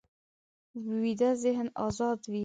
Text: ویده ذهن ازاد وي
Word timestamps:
ویده 1.01 1.29
ذهن 1.43 1.67
ازاد 1.85 2.19
وي 2.31 2.39